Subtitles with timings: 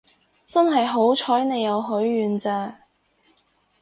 [0.47, 2.85] 真係好彩你有許願咋